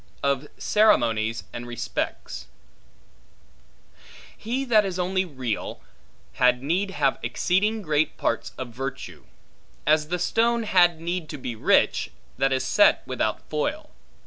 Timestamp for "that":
4.65-4.83, 12.39-12.51